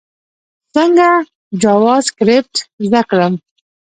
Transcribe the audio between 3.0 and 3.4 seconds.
کړم؟